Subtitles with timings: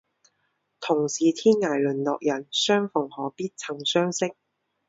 [0.79, 4.33] 同是天涯沦落人，相逢何必曾相识